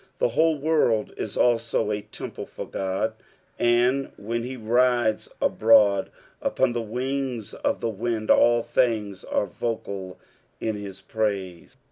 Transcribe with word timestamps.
The 0.17 0.29
whole 0.29 0.57
world 0.57 1.13
is 1.15 1.37
also 1.37 1.91
a 1.91 2.01
temple 2.01 2.47
for 2.47 2.65
God, 2.67 3.13
and 3.59 4.11
when 4.17 4.41
he 4.41 4.57
rides 4.57 5.29
abroad 5.39 6.09
upon 6.41 6.73
the 6.73 6.81
wings 6.81 7.53
of 7.53 7.81
the 7.81 7.87
wind, 7.89 8.31
all 8.31 8.63
things 8.63 9.23
are 9.23 9.45
vocal 9.45 10.17
in 10.59 10.75
his 10.75 11.01
praise. 11.01 11.77